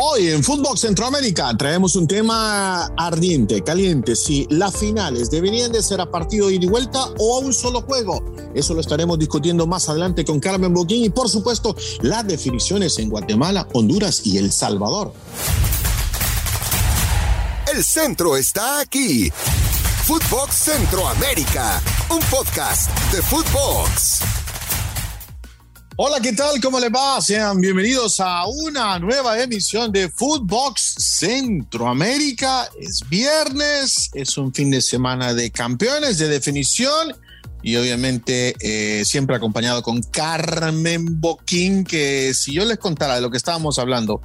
[0.00, 4.14] Hoy en Fútbol Centroamérica traemos un tema ardiente, caliente.
[4.14, 7.80] Si las finales deberían de ser a partido ida y vuelta o a un solo
[7.82, 8.24] juego.
[8.54, 13.10] Eso lo estaremos discutiendo más adelante con Carmen Boquín y por supuesto las definiciones en
[13.10, 15.12] Guatemala, Honduras y El Salvador.
[17.74, 19.32] El centro está aquí.
[20.04, 24.47] Footbox Centroamérica, un podcast de Footbox.
[26.00, 26.60] Hola, ¿qué tal?
[26.60, 27.20] ¿Cómo les va?
[27.20, 32.70] Sean bienvenidos a una nueva emisión de Footbox Centroamérica.
[32.78, 37.16] Es viernes, es un fin de semana de campeones de definición
[37.62, 43.30] y obviamente eh, siempre acompañado con Carmen Boquín, que si yo les contara de lo
[43.30, 44.20] que estábamos hablando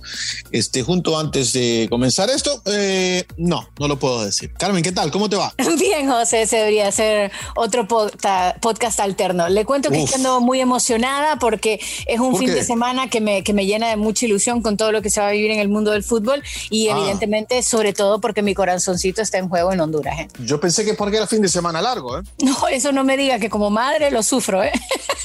[0.51, 4.53] este, junto antes de comenzar esto, eh, no, no lo puedo decir.
[4.53, 5.11] Carmen, ¿qué tal?
[5.11, 5.53] ¿Cómo te va?
[5.79, 9.49] Bien, José, se debería hacer otro podcast alterno.
[9.49, 13.53] Le cuento que estoy muy emocionada porque es un fin de semana que me, que
[13.53, 15.69] me llena de mucha ilusión con todo lo que se va a vivir en el
[15.69, 16.97] mundo del fútbol y ah.
[16.97, 20.19] evidentemente, sobre todo porque mi corazoncito está en juego en Honduras.
[20.19, 20.27] ¿eh?
[20.39, 22.21] Yo pensé que porque era fin de semana largo, ¿eh?
[22.43, 24.71] No, eso no me diga que como madre lo sufro, ¿eh?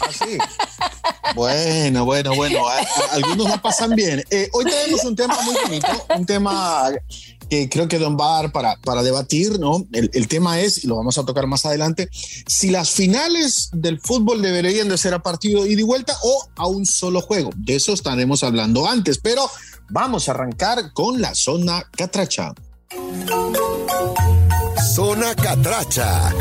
[0.00, 2.60] Ah, bueno, bueno, bueno.
[3.12, 4.24] algunos la pasan bien.
[4.30, 6.90] Eh, hoy tenemos un tema muy bonito, un tema
[7.48, 9.86] que creo que Don Bar para, para debatir, ¿no?
[9.92, 14.00] El, el, tema es, y lo vamos a tocar más adelante, si las finales del
[14.00, 17.50] fútbol deberían de ser a partido ida y vuelta o a un solo juego.
[17.56, 19.48] De eso estaremos hablando antes, pero
[19.88, 22.52] vamos a arrancar con la zona catracha.
[24.94, 26.32] Zona catracha.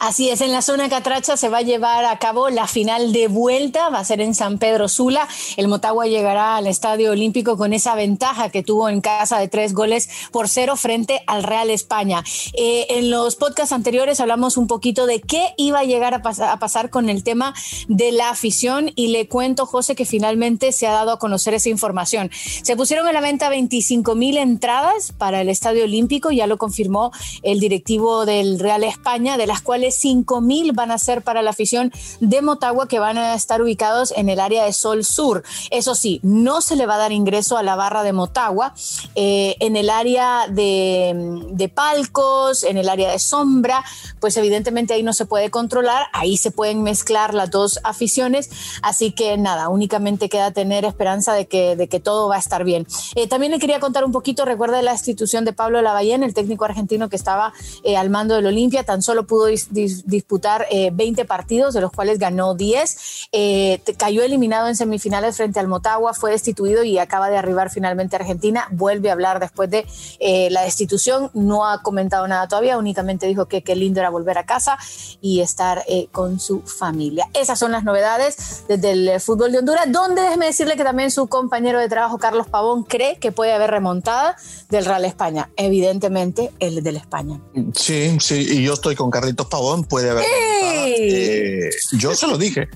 [0.00, 3.28] Así es, en la zona Catracha se va a llevar a cabo la final de
[3.28, 5.28] vuelta, va a ser en San Pedro Sula.
[5.58, 9.74] El Motagua llegará al Estadio Olímpico con esa ventaja que tuvo en casa de tres
[9.74, 12.24] goles por cero frente al Real España.
[12.54, 16.58] Eh, en los podcasts anteriores hablamos un poquito de qué iba a llegar a, a,
[16.58, 17.52] pasar con el tema
[17.86, 21.68] de la afición y le cuento, José, que finalmente se ha dado a conocer esa
[21.68, 22.30] información.
[22.62, 27.12] Se pusieron a la venta 25 mil entradas para el Estadio Olímpico, ya lo confirmó
[27.42, 31.50] el directivo del Real España, de las cuales 5 mil van a ser para la
[31.50, 35.42] afición de Motagua que van a estar ubicados en el área de Sol Sur.
[35.70, 38.74] Eso sí, no se le va a dar ingreso a la barra de Motagua
[39.14, 43.84] eh, en el área de, palcos, en el área de sombra,
[44.20, 48.50] pues evidentemente ahí no se puede controlar, ahí se pueden mezclar las dos aficiones,
[48.82, 52.64] así que nada, únicamente queda tener esperanza de que, de que todo va a estar
[52.64, 52.86] bien.
[53.14, 56.64] Eh, también le quería contar un poquito, recuerda la institución de Pablo Lavallén, el técnico
[56.64, 57.52] argentino que estaba
[57.82, 59.48] eh, al mando del Olimpia, tan solo pudo
[59.88, 63.28] disputar 20 eh, partidos, de los cuales ganó 10.
[63.32, 68.16] Eh, cayó eliminado en semifinales frente al Motagua, fue destituido y acaba de arribar finalmente
[68.16, 68.68] Argentina.
[68.70, 69.86] Vuelve a hablar después de
[70.18, 71.30] eh, la destitución.
[71.34, 74.78] No ha comentado nada todavía, únicamente dijo que qué lindo era volver a casa
[75.20, 77.28] y estar con su familia.
[77.34, 81.26] Esas son las novedades desde el fútbol de Honduras, donde déjeme decirle que también su
[81.28, 84.36] compañero de trabajo, Carlos Pavón, cree que puede haber remontada
[84.68, 85.50] del Real España.
[85.56, 87.40] Evidentemente, el del España.
[87.74, 90.24] Sí, sí, y yo estoy con Carlitos Pavón puede haber.
[90.26, 92.68] Eh, yo se lo dije.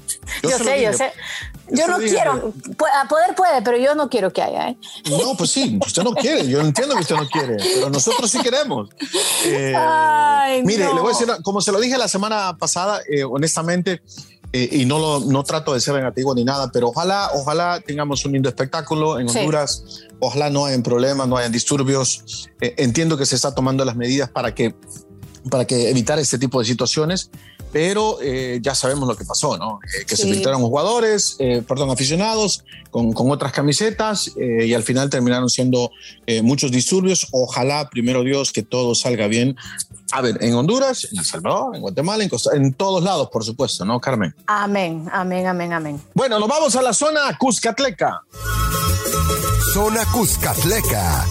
[0.42, 1.12] Yo, sé, yo sé.
[1.70, 2.52] Yo no quiero.
[3.02, 4.68] A poder puede, pero yo no quiero que haya.
[4.68, 4.76] ¿eh?
[5.10, 6.46] No, pues sí, usted no quiere.
[6.48, 8.90] Yo entiendo que usted no quiere, pero nosotros sí queremos.
[9.44, 9.74] Eh,
[10.64, 13.00] mire, le voy a decir, como se lo dije la semana pasada,
[13.30, 14.02] honestamente,
[14.52, 18.32] y no, lo, no trato de ser negativo ni nada, pero ojalá, ojalá tengamos un
[18.32, 22.48] lindo espectáculo en Honduras, ojalá no hayan problemas, no hayan disturbios.
[22.60, 24.74] entiendo que se está tomando las medidas para que
[25.50, 27.30] para que evitar este tipo de situaciones,
[27.72, 29.80] pero eh, ya sabemos lo que pasó, ¿no?
[29.82, 35.10] Eh, que se filtraron jugadores, eh, perdón, aficionados con, con otras camisetas y al final
[35.10, 35.90] terminaron siendo
[36.42, 37.26] muchos disturbios.
[37.32, 39.56] Ojalá, primero Dios, que todo salga bien.
[40.12, 43.44] A ver, en Honduras, en El Salvador, en Guatemala, en, Costa, en todos lados, por
[43.44, 44.32] supuesto, ¿no, Carmen?
[44.46, 46.00] Amén, amén, amén, amén.
[46.14, 48.22] Bueno, nos vamos a la zona Cuscatleca.
[49.72, 51.26] Zona Cuscatleca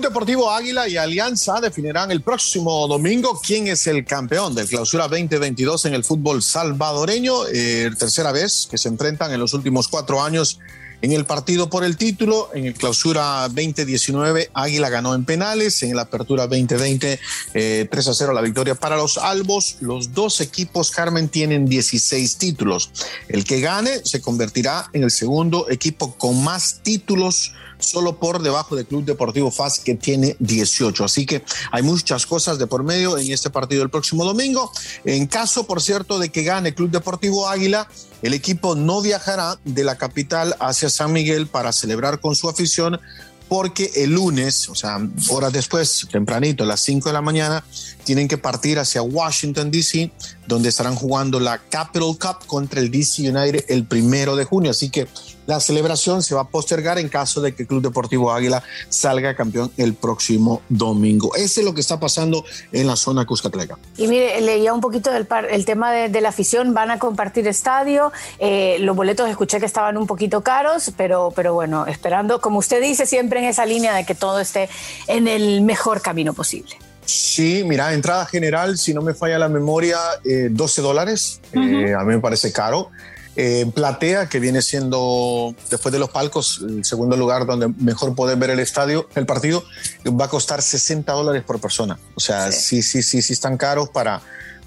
[0.00, 5.86] Deportivo Águila y Alianza definirán el próximo domingo quién es el campeón del Clausura 2022
[5.86, 7.46] en el fútbol salvadoreño.
[7.52, 10.58] Eh, tercera vez que se enfrentan en los últimos cuatro años
[11.02, 12.50] en el partido por el título.
[12.54, 15.82] En el Clausura 2019 Águila ganó en penales.
[15.82, 17.20] En la Apertura 2020
[17.52, 19.76] eh, 3 a 0 la victoria para los Albos.
[19.80, 22.90] Los dos equipos Carmen tienen 16 títulos.
[23.28, 28.76] El que gane se convertirá en el segundo equipo con más títulos solo por debajo
[28.76, 31.04] del Club Deportivo FAS que tiene 18.
[31.04, 34.70] Así que hay muchas cosas de por medio en este partido el próximo domingo.
[35.04, 37.88] En caso, por cierto, de que gane Club Deportivo Águila,
[38.22, 43.00] el equipo no viajará de la capital hacia San Miguel para celebrar con su afición
[43.48, 44.98] porque el lunes, o sea,
[45.30, 47.64] horas después, tempranito, a las 5 de la mañana,
[48.04, 50.10] tienen que partir hacia Washington, D.C.,
[50.46, 54.70] donde estarán jugando la Capital Cup contra el DC United el primero de junio.
[54.70, 55.08] Así que
[55.46, 59.34] la celebración se va a postergar en caso de que el Club Deportivo Águila salga
[59.34, 61.34] campeón el próximo domingo.
[61.36, 63.78] Ese es lo que está pasando en la zona Cuscatleca.
[63.96, 66.74] Y mire, leía un poquito del el tema de, la afición.
[66.74, 68.12] Van a compartir estadio.
[68.38, 72.82] Eh, los boletos escuché que estaban un poquito caros, pero, pero bueno, esperando, como usted
[72.82, 74.68] dice, siempre en esa línea de que todo esté
[75.06, 76.76] en el mejor camino posible.
[77.06, 81.40] Sí, mira, entrada general, si no me falla la memoria, 12 eh, dólares.
[81.52, 82.90] Eh, a mí me parece caro.
[83.36, 88.38] Eh, platea, que viene siendo, después de los palcos, el segundo lugar donde mejor pueden
[88.38, 89.64] ver el estadio, el partido,
[90.08, 91.98] va a costar 60 dólares por persona.
[92.14, 94.22] O sea, sí, sí, sí, sí, están caros para,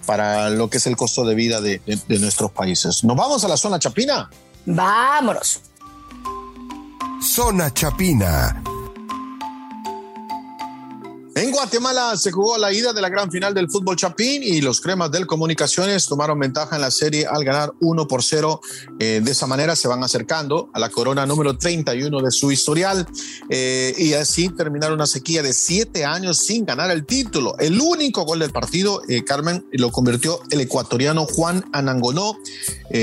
[0.05, 3.05] para lo que es el costo de vida de, de nuestros países.
[3.05, 4.29] ¿Nos vamos a la zona chapina?
[4.65, 5.61] Vámonos.
[7.21, 8.61] Zona Chapina
[11.37, 14.81] en Guatemala se jugó la ida de la gran final del fútbol chapín y los
[14.81, 18.59] cremas del Comunicaciones tomaron ventaja en la serie al ganar 1 por 0.
[18.99, 23.05] Eh, de esa manera se van acercando a la corona número 31 de su historial
[23.51, 27.55] eh, y así terminaron una sequía de siete años sin ganar el título.
[27.59, 32.35] El único gol del partido, eh, Carmen, lo convirtió el ecuatoriano Juan Anangonó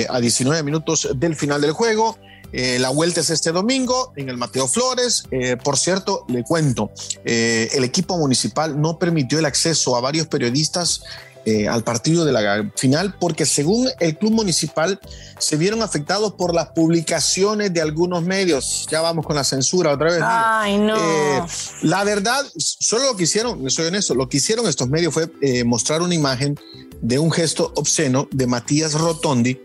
[0.08, 2.18] a 19 minutos del final del juego.
[2.56, 5.24] Eh, la vuelta es este domingo en el Mateo Flores.
[5.32, 6.92] Eh, por cierto, le cuento,
[7.24, 11.02] eh, el equipo municipal no permitió el acceso a varios periodistas
[11.68, 14.98] al partido de la final porque según el club municipal
[15.38, 18.86] se vieron afectados por las publicaciones de algunos medios.
[18.90, 20.20] Ya vamos con la censura otra vez.
[20.22, 20.96] Ay, no.
[21.82, 25.28] la verdad, solo lo que hicieron, soy honesto, lo que hicieron estos medios fue
[25.66, 26.58] mostrar una imagen
[27.02, 29.60] de un gesto obsceno de Matías Rotondi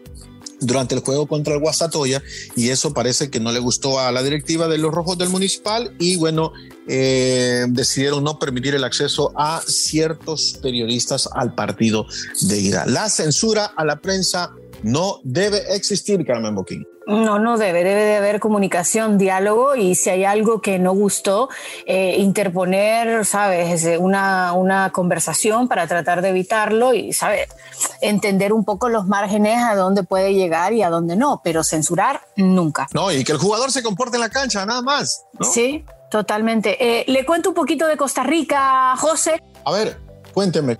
[0.59, 2.21] durante el juego contra el Guasatoya
[2.55, 5.95] y eso parece que no le gustó a la directiva de los Rojos del Municipal
[5.99, 6.53] y bueno,
[6.87, 12.05] eh, decidieron no permitir el acceso a ciertos periodistas al partido
[12.41, 12.85] de ida.
[12.85, 14.51] La censura a la prensa
[14.83, 16.85] no debe existir, Carmen Boquín.
[17.09, 21.49] No, no debe, debe de haber comunicación, diálogo y si hay algo que no gustó,
[21.87, 23.89] eh, interponer, ¿sabes?
[23.97, 27.49] Una, una conversación para tratar de evitarlo y, ¿sabes?
[27.99, 32.21] Entender un poco los márgenes a dónde puede llegar y a dónde no, pero censurar
[32.35, 32.87] nunca.
[32.93, 35.25] No, y que el jugador se comporte en la cancha, nada más.
[35.41, 36.77] Sí, totalmente.
[36.79, 39.41] Eh, le cuento un poquito de Costa Rica, José.
[39.65, 39.99] A ver,
[40.31, 40.77] cuénteme.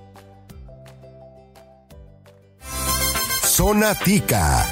[3.42, 4.68] Zona Tica.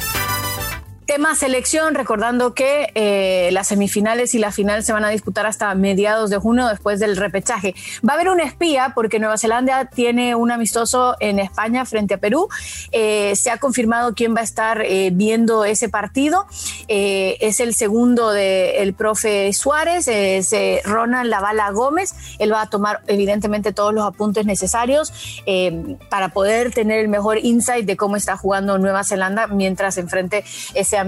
[1.18, 5.74] Tema selección, recordando que eh, las semifinales y la final se van a disputar hasta
[5.74, 7.74] mediados de junio después del repechaje.
[8.08, 12.18] Va a haber un espía porque Nueva Zelanda tiene un amistoso en España frente a
[12.20, 12.50] Perú.
[12.92, 16.46] Eh, se ha confirmado quién va a estar eh, viendo ese partido.
[16.88, 20.54] es el segundo del profe Suárez, es
[20.86, 22.14] Ronald Lavala Gómez.
[22.38, 25.42] Él va a tomar evidentemente todos los apuntes necesarios
[26.12, 30.44] para poder tener el mejor insight de cómo está jugando Nueva Zelanda mientras enfrente
[30.76, 31.07] ese amistoso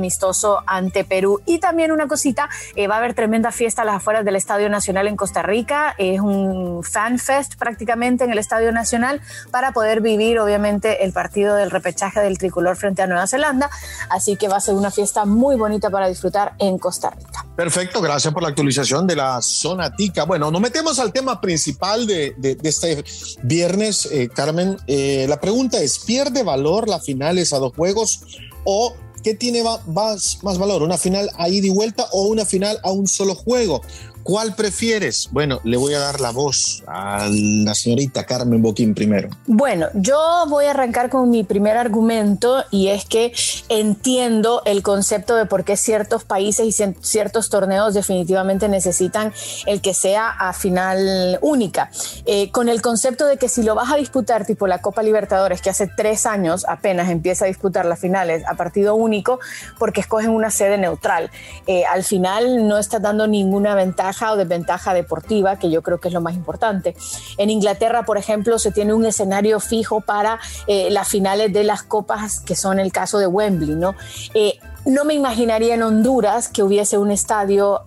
[0.65, 1.41] ante Perú.
[1.45, 4.69] Y también una cosita, eh, va a haber tremenda fiesta a las afueras del Estadio
[4.69, 5.95] Nacional en Costa Rica.
[5.97, 11.55] Es un fan fest prácticamente en el Estadio Nacional para poder vivir obviamente el partido
[11.55, 13.69] del repechaje del tricolor frente a Nueva Zelanda.
[14.09, 17.45] Así que va a ser una fiesta muy bonita para disfrutar en Costa Rica.
[17.55, 20.23] Perfecto, gracias por la actualización de la zona tica.
[20.23, 23.03] Bueno, nos metemos al tema principal de, este
[23.43, 24.77] viernes, eh, Carmen.
[24.87, 28.21] Eh, la pregunta es, ¿pierde valor la finales a dos juegos
[28.63, 30.83] o ¿qué tiene más, más valor?
[30.83, 33.81] ¿Una final a ida y vuelta o una final a un solo juego?
[34.29, 35.27] ¿Cuál prefieres?
[35.31, 39.29] Bueno, le voy a dar la voz a la señorita Carmen Boquín primero.
[39.47, 43.33] Bueno, yo voy a arrancar con mi primer argumento y es que
[43.69, 49.33] entiendo el concepto de por qué ciertos países y ciertos torneos definitivamente necesitan
[49.65, 51.89] el que sea a final única.
[52.27, 55.59] Eh, con el concepto de que si lo vas a disputar tipo la Copa Libertadores,
[55.59, 59.39] que hace tres años apenas empieza a disputar las finales a partido único,
[59.79, 61.31] porque escogen una sede neutral.
[61.65, 66.09] Eh, al final no está dando ninguna ventaja o desventaja deportiva, que yo creo que
[66.09, 66.95] es lo más importante.
[67.37, 71.83] En Inglaterra, por ejemplo, se tiene un escenario fijo para eh, las finales de las
[71.83, 73.95] copas, que son el caso de Wembley, ¿no?
[74.33, 77.81] Eh, no me imaginaría en Honduras que hubiese un estadio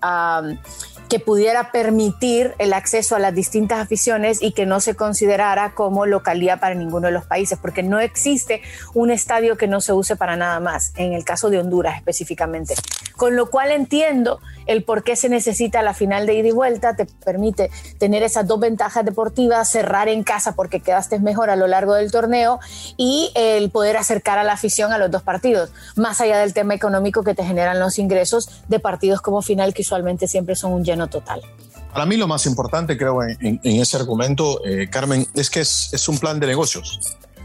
[1.12, 6.06] que pudiera permitir el acceso a las distintas aficiones y que no se considerara como
[6.06, 8.62] localidad para ninguno de los países, porque no existe
[8.94, 12.76] un estadio que no se use para nada más, en el caso de Honduras específicamente.
[13.22, 16.96] Con lo cual entiendo el por qué se necesita la final de ida y vuelta,
[16.96, 21.68] te permite tener esas dos ventajas deportivas, cerrar en casa porque quedaste mejor a lo
[21.68, 22.58] largo del torneo
[22.96, 26.74] y el poder acercar a la afición a los dos partidos, más allá del tema
[26.74, 30.82] económico que te generan los ingresos de partidos como final que usualmente siempre son un
[30.84, 31.42] lleno total.
[31.92, 36.18] Para mí lo más importante, creo, en, ese argumento, eh, Carmen, es que es, un
[36.18, 36.98] plan de negocios.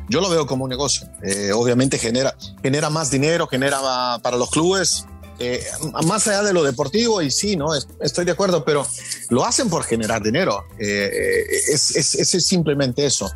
[0.09, 1.07] Yo lo veo como un negocio.
[1.21, 3.77] Eh, obviamente genera, genera más dinero, genera
[4.23, 5.05] para los clubes,
[5.39, 5.63] eh,
[6.05, 7.69] más allá de lo deportivo, y sí, ¿no?
[8.01, 8.85] Estoy de acuerdo, pero
[9.29, 10.63] lo hacen por generar dinero.
[10.79, 13.29] es, es, es, simplemente eso.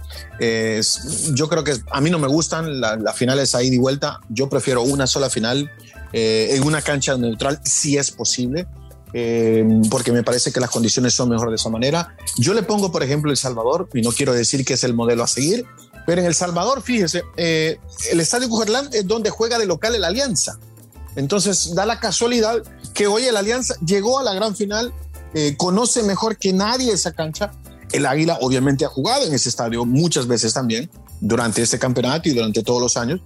[1.33, 4.19] yo creo que a mí no me gustan las finales a ida y vuelta.
[4.29, 5.71] Yo prefiero una sola final
[6.13, 8.67] en una cancha neutral, si es posible.
[9.13, 12.15] Eh, porque me parece que las condiciones son mejor de esa manera.
[12.37, 15.23] Yo le pongo, por ejemplo, El Salvador, y no quiero decir que es el modelo
[15.23, 15.65] a seguir,
[16.05, 17.77] pero en El Salvador, fíjese, eh,
[18.11, 20.57] el Estadio Cujerland es donde juega de local el Alianza.
[21.15, 22.61] Entonces, da la casualidad
[22.93, 24.93] que hoy el Alianza llegó a la gran final,
[25.33, 27.51] eh, conoce mejor que nadie esa cancha.
[27.91, 30.89] El Águila obviamente ha jugado en ese estadio muchas veces también,
[31.19, 33.21] durante este campeonato y durante todos los años,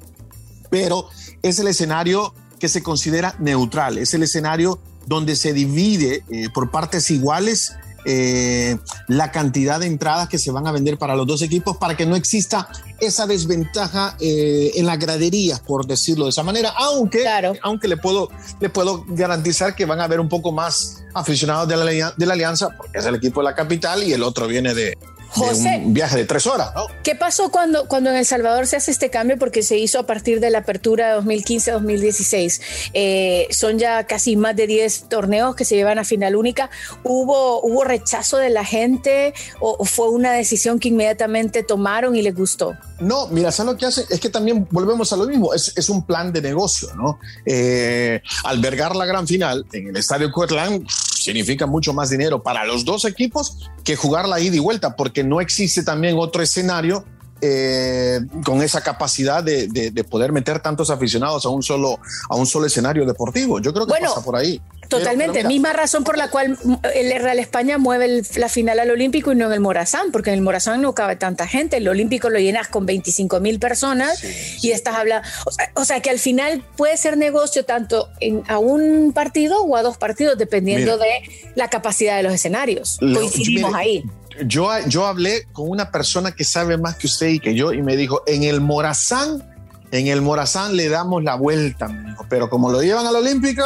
[0.69, 1.07] pero
[1.41, 6.71] es el escenario que se considera neutral, es el escenario donde se divide eh, por
[6.71, 7.73] partes iguales
[8.05, 11.97] eh, la cantidad de entradas que se van a vender para los dos equipos para
[11.97, 12.69] que no exista
[12.99, 17.25] esa desventaja eh, en las graderías, por decirlo de esa manera, aunque,
[17.61, 21.77] aunque le, puedo, le puedo garantizar que van a haber un poco más aficionados de
[21.77, 24.73] la, de la alianza, porque es el equipo de la capital y el otro viene
[24.73, 24.97] de,
[25.35, 26.87] José, un viaje de tres horas, ¿no?
[27.03, 29.37] ¿Qué pasó cuando, cuando en El Salvador se hace este cambio?
[29.37, 32.61] Porque se hizo a partir de la apertura de 2015-2016.
[32.93, 36.69] Eh, son ya casi más de 10 torneos que se llevan a final única.
[37.03, 42.35] ¿Hubo, hubo rechazo de la gente o, fue una decisión que inmediatamente tomaron y les
[42.35, 42.75] gustó?
[42.99, 44.05] No, mira, ¿sabes lo que hace?
[44.09, 47.19] Es que también volvemos a lo mismo, es, es un plan de negocio, ¿no?
[47.45, 50.85] Eh, albergar la gran final en el Estadio Coetlán
[51.25, 55.23] significa mucho más dinero para los dos equipos que jugar la ida y vuelta, porque
[55.23, 57.03] no existe también otro escenario
[57.41, 62.67] eh, con esa capacidad de, poder meter tantos aficionados a un solo, a un solo
[62.67, 63.59] escenario deportivo.
[63.59, 64.61] Yo creo que pasa por ahí.
[64.87, 66.57] Totalmente, misma razón por la cual
[66.93, 70.35] el Real España mueve la final al Olímpico y no en el Morazán, porque en
[70.35, 74.23] el Morazán no cabe tanta gente, el Olímpico lo llenas con 25 mil personas
[74.61, 75.27] y estás hablando,
[75.73, 79.81] o sea, que al final puede ser negocio tanto en, a un partido o a
[79.81, 81.09] dos partidos, dependiendo de
[81.55, 82.97] la capacidad de los escenarios.
[82.99, 84.03] Coincidimos ahí.
[84.45, 87.81] Yo, yo hablé con una persona que sabe más que usted y que yo y
[87.81, 89.43] me dijo, en el Morazán,
[89.91, 91.87] en el Morazán le damos la vuelta,
[92.29, 93.63] pero como lo llevan al Olímpico,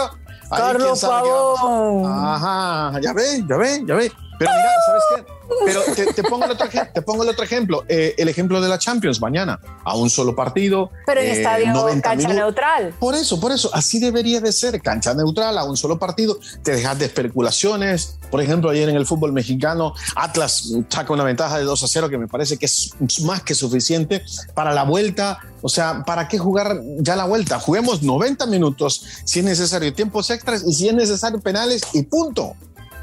[0.50, 2.06] Carlos Pavón.
[2.06, 4.12] Ajá, ya ve, ya ve, ya ve.
[4.40, 5.40] Pero mira, ¿sabes qué?
[5.66, 8.78] Pero te, pongo, el otro, te pongo el otro ejemplo, eh, el ejemplo de la
[8.78, 10.92] Champions mañana, a un solo partido.
[11.06, 12.94] Pero en eh, estadio cancha neutral.
[13.00, 16.72] Por eso, por eso, así debería de ser, cancha neutral, a un solo partido, te
[16.72, 18.18] dejas de especulaciones.
[18.32, 22.10] Por ejemplo, ayer en el fútbol mexicano, Atlas saca una ventaja de 2 a 0
[22.10, 22.94] que me parece que es
[23.24, 25.40] más que suficiente para la vuelta.
[25.62, 27.60] O sea, ¿para qué jugar ya la vuelta?
[27.60, 32.56] Juguemos 90 minutos, si es necesario tiempos extras y si es necesario penales y punto.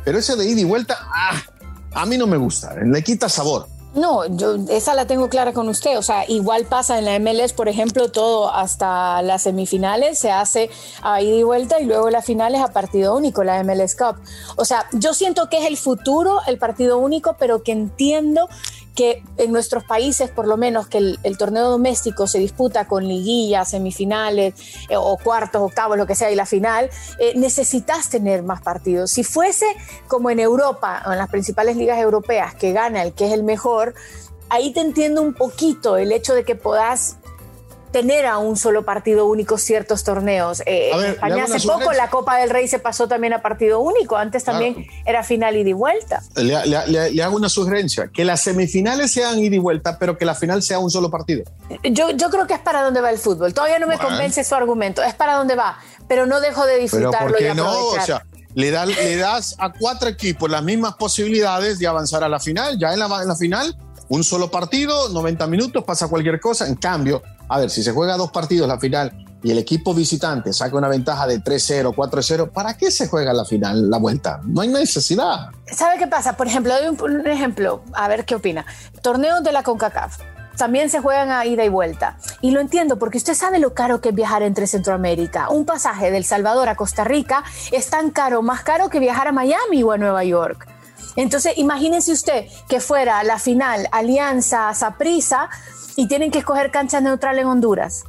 [0.06, 1.42] Pero ese de ida y vuelta, ah,
[1.94, 3.66] a mí no me gusta, le quita sabor.
[3.96, 5.98] No, yo esa la tengo clara con usted.
[5.98, 10.70] O sea, igual pasa en la MLS, por ejemplo, todo hasta las semifinales se hace
[11.02, 14.16] a ida y vuelta y luego las finales a partido único, la MLS Cup.
[14.56, 18.48] O sea, yo siento que es el futuro, el partido único, pero que entiendo
[18.96, 23.70] que en nuestros países, por lo menos, que el, torneo doméstico se disputa con liguillas,
[23.70, 24.54] semifinales
[24.88, 29.10] eh, o cuartos, octavos, lo que sea, y la final, eh, necesitas tener más partidos.
[29.10, 29.66] Si fuese
[30.08, 33.94] como en Europa, en las principales ligas europeas, que gana el que es el mejor,
[34.48, 37.18] ahí te entiendo un poquito el hecho de que puedas
[37.90, 40.62] tener a un solo partido único ciertos torneos.
[40.66, 44.16] Eh, en España hace poco la Copa del Rey se pasó también a partido único,
[44.16, 46.22] antes también era final y de vuelta.
[46.36, 50.62] Le, hago una sugerencia, que las semifinales sean ida y vuelta, pero que la final
[50.62, 51.44] sea un solo partido.
[51.84, 54.54] Yo, yo creo que es para donde va el fútbol, todavía no me convence su
[54.54, 55.78] argumento, es para donde va,
[56.08, 57.36] pero no dejo de disfrutarlo.
[57.38, 57.86] ¿Pero por no?
[57.86, 58.24] O sea,
[58.54, 62.92] le, le, das a cuatro equipos las mismas posibilidades de avanzar a la final, ya
[62.92, 63.76] en la, en la final
[64.08, 66.66] un solo partido, 90 minutos, pasa cualquier cosa.
[66.66, 69.12] En cambio, a ver, si se juega dos partidos la final
[69.42, 73.44] y el equipo visitante saca una ventaja de 3-0, 4-0, ¿para qué se juega la
[73.44, 74.40] final, la vuelta?
[74.44, 75.50] No hay necesidad.
[75.70, 76.36] ¿Sabe qué pasa?
[76.36, 78.66] Por ejemplo, doy un, ejemplo, a ver qué opina.
[79.02, 80.18] Torneos de la CONCACAF
[80.56, 82.16] también se juegan a ida y vuelta.
[82.40, 85.50] Y lo entiendo porque usted sabe lo caro que es viajar entre Centroamérica.
[85.50, 89.32] Un pasaje del Salvador a Costa Rica es tan caro, más caro que viajar a
[89.32, 90.66] Miami o a Nueva York.
[91.14, 95.48] Entonces, imagínense usted que fuera la final Alianza Saprisa
[95.96, 98.04] y tienen que escoger cancha neutral en Honduras.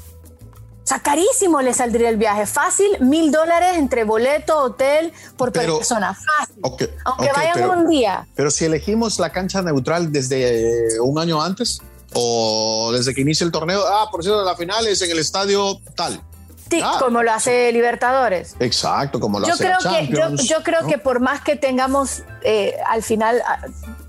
[0.88, 2.46] O sea, carísimo le saldría el viaje.
[2.46, 6.14] Fácil, mil dólares entre boleto, hotel, por persona.
[6.14, 6.62] Fácil.
[6.62, 8.26] Aunque vayan un día.
[8.36, 11.82] Pero si elegimos la cancha neutral desde eh, un año antes
[12.14, 15.78] o desde que inicia el torneo, ah, por cierto, la final es en el estadio
[15.96, 16.22] tal.
[16.70, 18.56] Sí, como lo hace Libertadores.
[18.60, 22.24] Exacto, como lo yo hace creo Champions, que, yo, creo que por más que tengamos,
[22.44, 23.60] eh, al final ah,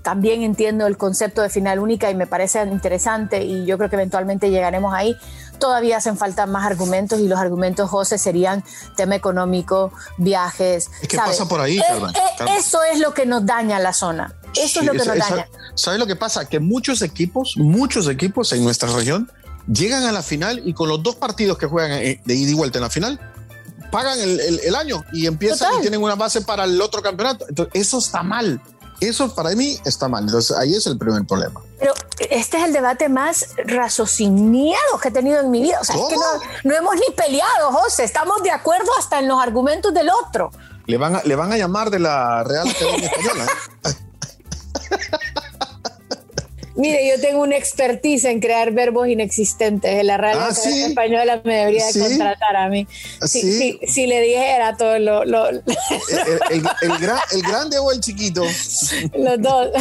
[0.01, 3.95] también entiendo el concepto de final única y me parece interesante y yo creo que
[3.95, 5.15] eventualmente llegaremos ahí.
[5.59, 8.63] Todavía hacen falta más argumentos y los argumentos, José, serían
[8.95, 10.89] tema económico, viajes.
[11.07, 12.11] ¿Qué pasa por ahí, Carmen?
[12.15, 14.33] Eh, eso es lo que nos daña la zona.
[14.55, 15.47] Eso es lo que nos daña.
[15.75, 16.45] ¿Sabes lo que pasa?
[16.45, 19.29] Que muchos equipos, muchos equipos en nuestra región
[19.71, 22.53] llegan a la final y con los dos partidos que juegan eh, de ida y
[22.53, 23.19] vuelta en la final,
[23.91, 27.45] pagan el, año y empiezan y tienen una base para el otro campeonato.
[27.49, 28.61] Entonces, eso está mal.
[28.99, 30.25] Eso para mí está mal.
[30.25, 31.61] Entonces, ahí es el primer problema.
[31.79, 31.93] Pero
[32.29, 35.79] este es el debate más raciociniado que he tenido en mi vida.
[35.79, 36.15] O sea, es que
[36.67, 38.03] no, hemos ni peleado, José.
[38.03, 40.51] Estamos de acuerdo hasta en los argumentos del otro.
[40.85, 43.45] Le van a, le van a llamar de la Real Academia Española.
[43.85, 43.89] ¿eh?
[46.79, 49.91] Mire, yo tengo una expertise en crear verbos inexistentes.
[49.91, 52.87] En la Real ah, Española me debería contratar a mí.
[53.21, 55.49] Ah, si, si, le dijera todo lo...
[55.49, 55.61] el,
[56.51, 56.61] el,
[57.41, 58.45] grande o el chiquito?
[59.13, 59.71] Los dos.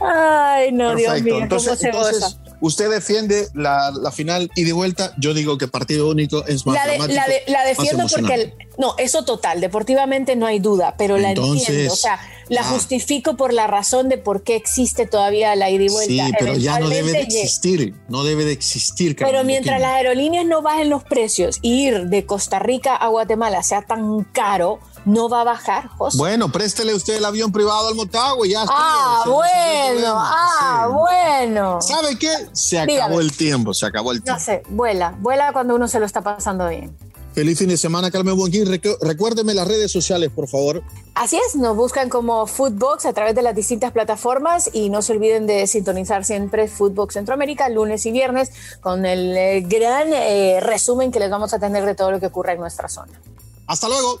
[0.00, 1.38] Ay, no, Dios mío.
[1.38, 5.12] Entonces, ¿cómo se entonces, Usted defiende la, la, final y de vuelta.
[5.18, 9.24] Yo digo que partido único es más La, la, la defiendo porque el, no, eso
[9.24, 9.60] total.
[9.60, 11.92] Deportivamente no hay duda, pero la entiendo.
[11.92, 12.64] O sea, la ah.
[12.64, 16.26] justifico por la razón de por qué existe todavía la ida y vuelta.
[16.26, 17.94] Sí, pero ya no debe de existir.
[18.08, 19.16] No debe de existir.
[19.16, 23.82] Pero mientras las aerolíneas no bajen los precios, ir de Costa Rica a Guatemala sea
[23.82, 26.18] tan caro no va a bajar, José.
[26.18, 28.74] Bueno, préstele usted el avión privado al Motagua y ya está.
[28.76, 31.82] Ah, bueno, ah, bueno.
[31.82, 32.30] ¿Sabe qué?
[32.52, 34.38] Se acabó el tiempo, se acabó el tiempo.
[34.38, 36.96] No sé, vuela, vuela cuando uno se lo está pasando bien.
[37.34, 38.66] Feliz fin de semana, Carmen Bonquín.
[39.00, 40.82] Recuérdeme las redes sociales, por favor.
[41.14, 45.14] Así es, nos buscan como Footbox a través de las distintas plataformas y no se
[45.14, 48.50] olviden de sintonizar siempre Footbox Centroamérica lunes y viernes
[48.82, 52.26] con el eh, gran eh, resumen que les vamos a tener de todo lo que
[52.26, 53.18] ocurre en nuestra zona.
[53.66, 54.20] Hasta luego.